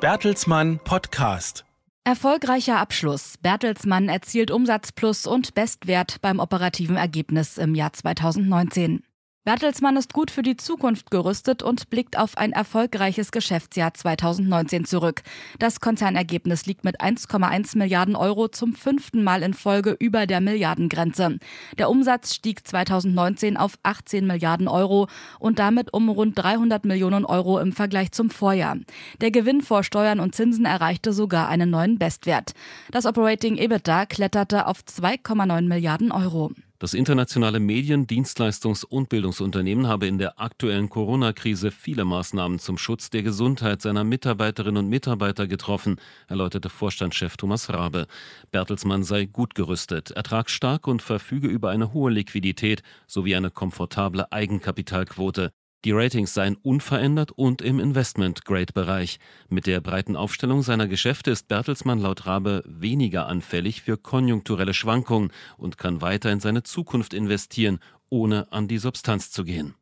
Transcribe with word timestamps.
Bertelsmann 0.00 0.80
Podcast. 0.82 1.66
Erfolgreicher 2.04 2.78
Abschluss. 2.78 3.34
Bertelsmann 3.42 4.08
erzielt 4.08 4.50
Umsatz 4.50 4.92
plus 4.92 5.26
und 5.26 5.54
Bestwert 5.54 6.22
beim 6.22 6.40
operativen 6.40 6.96
Ergebnis 6.96 7.58
im 7.58 7.74
Jahr 7.74 7.92
2019. 7.92 9.02
Bertelsmann 9.46 9.96
ist 9.96 10.12
gut 10.12 10.30
für 10.30 10.42
die 10.42 10.58
Zukunft 10.58 11.10
gerüstet 11.10 11.62
und 11.62 11.88
blickt 11.88 12.18
auf 12.18 12.36
ein 12.36 12.52
erfolgreiches 12.52 13.32
Geschäftsjahr 13.32 13.94
2019 13.94 14.84
zurück. 14.84 15.22
Das 15.58 15.80
Konzernergebnis 15.80 16.66
liegt 16.66 16.84
mit 16.84 17.00
1,1 17.00 17.78
Milliarden 17.78 18.16
Euro 18.16 18.48
zum 18.48 18.74
fünften 18.74 19.24
Mal 19.24 19.42
in 19.42 19.54
Folge 19.54 19.96
über 19.98 20.26
der 20.26 20.42
Milliardengrenze. 20.42 21.38
Der 21.78 21.88
Umsatz 21.88 22.34
stieg 22.34 22.68
2019 22.68 23.56
auf 23.56 23.78
18 23.82 24.26
Milliarden 24.26 24.68
Euro 24.68 25.08
und 25.38 25.58
damit 25.58 25.94
um 25.94 26.10
rund 26.10 26.38
300 26.38 26.84
Millionen 26.84 27.24
Euro 27.24 27.60
im 27.60 27.72
Vergleich 27.72 28.12
zum 28.12 28.28
Vorjahr. 28.28 28.76
Der 29.22 29.30
Gewinn 29.30 29.62
vor 29.62 29.84
Steuern 29.84 30.20
und 30.20 30.34
Zinsen 30.34 30.66
erreichte 30.66 31.14
sogar 31.14 31.48
einen 31.48 31.70
neuen 31.70 31.98
Bestwert. 31.98 32.52
Das 32.90 33.06
Operating 33.06 33.56
EBITDA 33.56 34.04
kletterte 34.04 34.66
auf 34.66 34.80
2,9 34.82 35.62
Milliarden 35.62 36.12
Euro. 36.12 36.52
Das 36.80 36.94
internationale 36.94 37.60
Medien-, 37.60 38.06
Dienstleistungs- 38.06 38.86
und 38.86 39.10
Bildungsunternehmen 39.10 39.86
habe 39.86 40.06
in 40.06 40.16
der 40.16 40.40
aktuellen 40.40 40.88
Corona-Krise 40.88 41.72
viele 41.72 42.06
Maßnahmen 42.06 42.58
zum 42.58 42.78
Schutz 42.78 43.10
der 43.10 43.22
Gesundheit 43.22 43.82
seiner 43.82 44.02
Mitarbeiterinnen 44.02 44.84
und 44.84 44.88
Mitarbeiter 44.88 45.46
getroffen, 45.46 46.00
erläuterte 46.26 46.70
Vorstandschef 46.70 47.36
Thomas 47.36 47.68
Rabe. 47.68 48.06
Bertelsmann 48.50 49.02
sei 49.02 49.26
gut 49.26 49.54
gerüstet, 49.54 50.12
ertragsstark 50.12 50.86
und 50.86 51.02
verfüge 51.02 51.48
über 51.48 51.68
eine 51.68 51.92
hohe 51.92 52.10
Liquidität 52.10 52.82
sowie 53.06 53.36
eine 53.36 53.50
komfortable 53.50 54.32
Eigenkapitalquote. 54.32 55.52
Die 55.86 55.92
Ratings 55.92 56.34
seien 56.34 56.56
unverändert 56.56 57.32
und 57.32 57.62
im 57.62 57.80
Investment-Grade-Bereich. 57.80 59.18
Mit 59.48 59.66
der 59.66 59.80
breiten 59.80 60.14
Aufstellung 60.14 60.62
seiner 60.62 60.86
Geschäfte 60.86 61.30
ist 61.30 61.48
Bertelsmann 61.48 62.00
laut 62.00 62.26
Rabe 62.26 62.62
weniger 62.66 63.26
anfällig 63.26 63.80
für 63.80 63.96
konjunkturelle 63.96 64.74
Schwankungen 64.74 65.32
und 65.56 65.78
kann 65.78 66.02
weiter 66.02 66.30
in 66.30 66.40
seine 66.40 66.64
Zukunft 66.64 67.14
investieren, 67.14 67.78
ohne 68.10 68.52
an 68.52 68.68
die 68.68 68.76
Substanz 68.76 69.30
zu 69.30 69.44
gehen. 69.44 69.74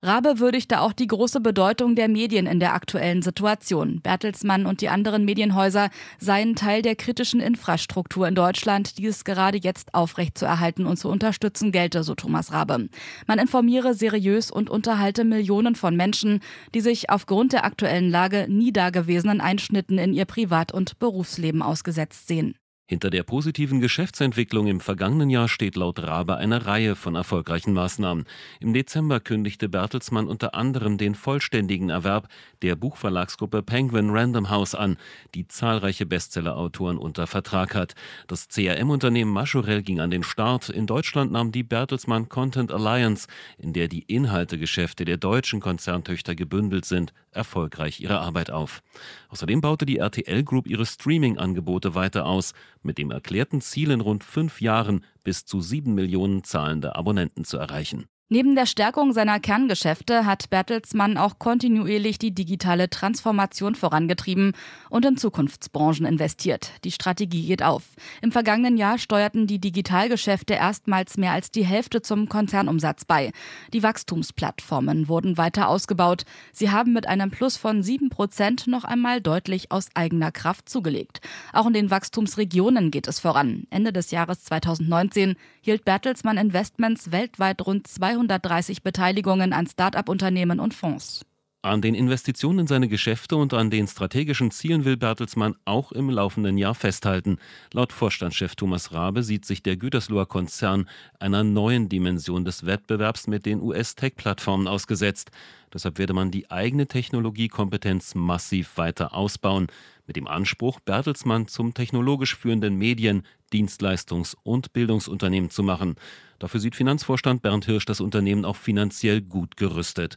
Rabe 0.00 0.38
würdigte 0.38 0.80
auch 0.80 0.92
die 0.92 1.08
große 1.08 1.40
Bedeutung 1.40 1.96
der 1.96 2.06
Medien 2.06 2.46
in 2.46 2.60
der 2.60 2.74
aktuellen 2.74 3.20
Situation. 3.20 4.00
Bertelsmann 4.00 4.64
und 4.64 4.80
die 4.80 4.90
anderen 4.90 5.24
Medienhäuser 5.24 5.90
seien 6.20 6.54
Teil 6.54 6.82
der 6.82 6.94
kritischen 6.94 7.40
Infrastruktur 7.40 8.28
in 8.28 8.36
Deutschland, 8.36 8.98
die 8.98 9.06
es 9.06 9.24
gerade 9.24 9.58
jetzt 9.58 9.94
aufrechtzuerhalten 9.94 10.86
und 10.86 10.98
zu 10.98 11.08
unterstützen 11.08 11.72
gelte, 11.72 12.04
so 12.04 12.14
Thomas 12.14 12.52
Rabe. 12.52 12.88
Man 13.26 13.40
informiere 13.40 13.92
seriös 13.94 14.52
und 14.52 14.70
unterhalte 14.70 15.24
Millionen 15.24 15.74
von 15.74 15.96
Menschen, 15.96 16.42
die 16.76 16.80
sich 16.80 17.10
aufgrund 17.10 17.52
der 17.52 17.64
aktuellen 17.64 18.08
Lage 18.08 18.46
nie 18.48 18.72
dagewesenen 18.72 19.40
Einschnitten 19.40 19.98
in 19.98 20.14
ihr 20.14 20.26
Privat- 20.26 20.72
und 20.72 21.00
Berufsleben 21.00 21.60
ausgesetzt 21.60 22.28
sehen. 22.28 22.54
Hinter 22.90 23.10
der 23.10 23.22
positiven 23.22 23.82
Geschäftsentwicklung 23.82 24.66
im 24.66 24.80
vergangenen 24.80 25.28
Jahr 25.28 25.48
steht 25.48 25.76
laut 25.76 26.02
Rabe 26.02 26.38
eine 26.38 26.64
Reihe 26.64 26.96
von 26.96 27.16
erfolgreichen 27.16 27.74
Maßnahmen. 27.74 28.24
Im 28.60 28.72
Dezember 28.72 29.20
kündigte 29.20 29.68
Bertelsmann 29.68 30.26
unter 30.26 30.54
anderem 30.54 30.96
den 30.96 31.14
vollständigen 31.14 31.90
Erwerb 31.90 32.28
der 32.62 32.76
Buchverlagsgruppe 32.76 33.62
Penguin 33.62 34.08
Random 34.08 34.48
House 34.48 34.74
an, 34.74 34.96
die 35.34 35.46
zahlreiche 35.46 36.06
Bestsellerautoren 36.06 36.96
unter 36.96 37.26
Vertrag 37.26 37.74
hat. 37.74 37.94
Das 38.26 38.48
CRM-Unternehmen 38.48 39.34
Majorel 39.34 39.82
ging 39.82 40.00
an 40.00 40.10
den 40.10 40.22
Start. 40.22 40.70
In 40.70 40.86
Deutschland 40.86 41.30
nahm 41.30 41.52
die 41.52 41.64
Bertelsmann 41.64 42.30
Content 42.30 42.72
Alliance, 42.72 43.28
in 43.58 43.74
der 43.74 43.88
die 43.88 44.04
Inhaltegeschäfte 44.04 45.04
der 45.04 45.18
deutschen 45.18 45.60
Konzerntöchter 45.60 46.34
gebündelt 46.34 46.86
sind, 46.86 47.12
erfolgreich 47.32 48.00
ihre 48.00 48.20
Arbeit 48.20 48.50
auf. 48.50 48.82
Außerdem 49.28 49.60
baute 49.60 49.84
die 49.84 49.98
RTL 49.98 50.42
Group 50.42 50.66
ihre 50.66 50.86
Streaming-Angebote 50.86 51.94
weiter 51.94 52.24
aus 52.24 52.54
mit 52.82 52.98
dem 52.98 53.10
erklärten 53.10 53.60
Ziel, 53.60 53.90
in 53.90 54.00
rund 54.00 54.24
fünf 54.24 54.60
Jahren 54.60 55.04
bis 55.24 55.44
zu 55.44 55.60
sieben 55.60 55.94
Millionen 55.94 56.44
zahlende 56.44 56.96
Abonnenten 56.96 57.44
zu 57.44 57.56
erreichen. 57.58 58.06
Neben 58.30 58.54
der 58.54 58.66
Stärkung 58.66 59.14
seiner 59.14 59.40
Kerngeschäfte 59.40 60.26
hat 60.26 60.50
Bertelsmann 60.50 61.16
auch 61.16 61.38
kontinuierlich 61.38 62.18
die 62.18 62.34
digitale 62.34 62.90
Transformation 62.90 63.74
vorangetrieben 63.74 64.52
und 64.90 65.06
in 65.06 65.16
Zukunftsbranchen 65.16 66.04
investiert. 66.04 66.72
Die 66.84 66.90
Strategie 66.90 67.46
geht 67.46 67.62
auf. 67.62 67.84
Im 68.20 68.30
vergangenen 68.30 68.76
Jahr 68.76 68.98
steuerten 68.98 69.46
die 69.46 69.58
Digitalgeschäfte 69.58 70.52
erstmals 70.52 71.16
mehr 71.16 71.32
als 71.32 71.50
die 71.50 71.64
Hälfte 71.64 72.02
zum 72.02 72.28
Konzernumsatz 72.28 73.06
bei. 73.06 73.32
Die 73.72 73.82
Wachstumsplattformen 73.82 75.08
wurden 75.08 75.38
weiter 75.38 75.70
ausgebaut. 75.70 76.26
Sie 76.52 76.70
haben 76.70 76.92
mit 76.92 77.08
einem 77.08 77.30
Plus 77.30 77.56
von 77.56 77.82
sieben 77.82 78.10
Prozent 78.10 78.66
noch 78.66 78.84
einmal 78.84 79.22
deutlich 79.22 79.72
aus 79.72 79.88
eigener 79.94 80.32
Kraft 80.32 80.68
zugelegt. 80.68 81.22
Auch 81.54 81.66
in 81.66 81.72
den 81.72 81.90
Wachstumsregionen 81.90 82.90
geht 82.90 83.08
es 83.08 83.20
voran. 83.20 83.66
Ende 83.70 83.90
des 83.90 84.10
Jahres 84.10 84.44
2019 84.44 85.36
hielt 85.62 85.86
Bertelsmann 85.86 86.36
Investments 86.36 87.10
weltweit 87.10 87.66
rund 87.66 87.86
200 87.86 88.17
230 88.18 88.82
Beteiligungen 88.82 89.52
an 89.52 89.66
Start-up-Unternehmen 89.66 90.58
und 90.58 90.74
Fonds. 90.74 91.24
An 91.68 91.82
den 91.82 91.94
Investitionen 91.94 92.60
in 92.60 92.66
seine 92.66 92.88
Geschäfte 92.88 93.36
und 93.36 93.52
an 93.52 93.68
den 93.68 93.86
strategischen 93.86 94.50
Zielen 94.50 94.86
will 94.86 94.96
Bertelsmann 94.96 95.54
auch 95.66 95.92
im 95.92 96.08
laufenden 96.08 96.56
Jahr 96.56 96.74
festhalten. 96.74 97.36
Laut 97.74 97.92
Vorstandschef 97.92 98.56
Thomas 98.56 98.92
Rabe 98.94 99.22
sieht 99.22 99.44
sich 99.44 99.62
der 99.62 99.76
Gütersloher 99.76 100.24
Konzern 100.24 100.88
einer 101.20 101.44
neuen 101.44 101.90
Dimension 101.90 102.46
des 102.46 102.64
Wettbewerbs 102.64 103.26
mit 103.26 103.44
den 103.44 103.60
US-Tech-Plattformen 103.60 104.66
ausgesetzt. 104.66 105.30
Deshalb 105.70 105.98
werde 105.98 106.14
man 106.14 106.30
die 106.30 106.50
eigene 106.50 106.86
Technologiekompetenz 106.86 108.14
massiv 108.14 108.78
weiter 108.78 109.14
ausbauen, 109.14 109.66
mit 110.06 110.16
dem 110.16 110.26
Anspruch, 110.26 110.80
Bertelsmann 110.80 111.48
zum 111.48 111.74
technologisch 111.74 112.34
führenden 112.34 112.76
Medien-, 112.76 113.24
Dienstleistungs- 113.52 114.36
und 114.42 114.72
Bildungsunternehmen 114.72 115.50
zu 115.50 115.62
machen. 115.62 115.96
Dafür 116.38 116.60
sieht 116.60 116.76
Finanzvorstand 116.76 117.42
Bernd 117.42 117.66
Hirsch 117.66 117.84
das 117.84 118.00
Unternehmen 118.00 118.46
auch 118.46 118.56
finanziell 118.56 119.20
gut 119.20 119.58
gerüstet. 119.58 120.16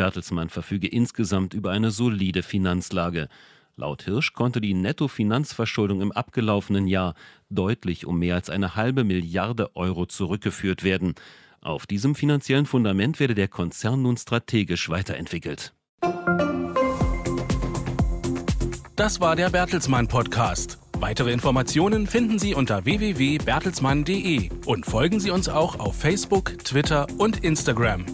Bertelsmann 0.00 0.48
verfüge 0.48 0.88
insgesamt 0.88 1.52
über 1.52 1.72
eine 1.72 1.90
solide 1.90 2.42
Finanzlage. 2.42 3.28
Laut 3.76 4.04
Hirsch 4.04 4.32
konnte 4.32 4.62
die 4.62 4.72
Nettofinanzverschuldung 4.72 6.00
im 6.00 6.10
abgelaufenen 6.10 6.86
Jahr 6.86 7.12
deutlich 7.50 8.06
um 8.06 8.18
mehr 8.18 8.34
als 8.36 8.48
eine 8.48 8.76
halbe 8.76 9.04
Milliarde 9.04 9.76
Euro 9.76 10.06
zurückgeführt 10.06 10.84
werden. 10.84 11.16
Auf 11.60 11.86
diesem 11.86 12.14
finanziellen 12.14 12.64
Fundament 12.64 13.20
werde 13.20 13.34
der 13.34 13.48
Konzern 13.48 14.00
nun 14.00 14.16
strategisch 14.16 14.88
weiterentwickelt. 14.88 15.74
Das 18.96 19.20
war 19.20 19.36
der 19.36 19.50
Bertelsmann 19.50 20.08
Podcast. 20.08 20.78
Weitere 20.98 21.30
Informationen 21.30 22.06
finden 22.06 22.38
Sie 22.38 22.54
unter 22.54 22.86
www.bertelsmann.de 22.86 24.48
und 24.64 24.86
folgen 24.86 25.20
Sie 25.20 25.30
uns 25.30 25.50
auch 25.50 25.78
auf 25.78 25.94
Facebook, 25.94 26.58
Twitter 26.64 27.06
und 27.18 27.44
Instagram. 27.44 28.06